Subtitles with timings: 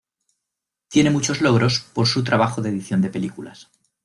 [0.87, 3.69] Tiene muchos logros por su trabajo de edición de películas.